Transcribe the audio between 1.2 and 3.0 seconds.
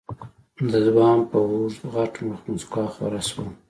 په اوږد غټ مخ موسکا